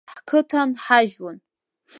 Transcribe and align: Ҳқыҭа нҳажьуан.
Ҳқыҭа 0.13 0.61
нҳажьуан. 0.69 1.37